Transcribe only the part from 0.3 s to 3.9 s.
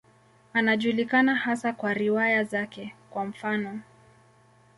Anajulikana hasa kwa riwaya zake, kwa mfano.